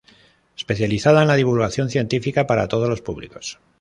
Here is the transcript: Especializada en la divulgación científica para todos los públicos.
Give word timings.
Especializada 0.57 1.21
en 1.21 1.27
la 1.27 1.35
divulgación 1.35 1.91
científica 1.91 2.47
para 2.47 2.67
todos 2.67 2.89
los 2.89 3.03
públicos. 3.03 3.59